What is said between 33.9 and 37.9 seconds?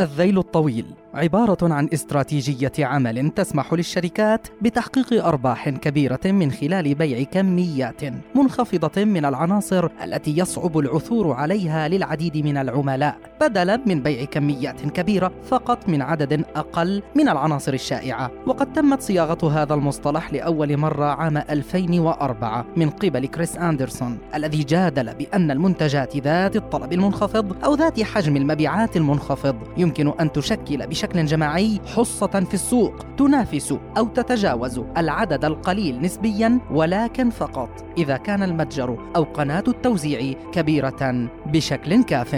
أو تتجاوز العدد القليل نسبيا ولكن فقط